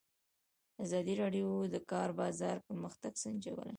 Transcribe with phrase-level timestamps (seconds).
[0.83, 3.69] ازادي راډیو د د کار بازار پرمختګ سنجولی.